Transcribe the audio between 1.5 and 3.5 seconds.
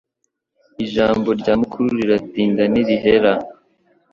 mukuru riratinda ntirihera